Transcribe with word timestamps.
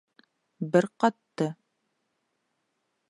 Бер 0.75 0.87
ҡатты. 1.03 1.49